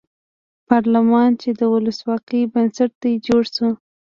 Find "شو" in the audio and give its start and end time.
3.55-3.69